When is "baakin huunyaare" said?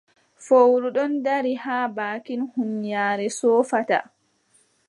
1.95-3.25